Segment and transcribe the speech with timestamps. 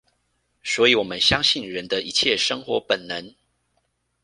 [0.63, 3.35] 所以我們相信人的一切生活本能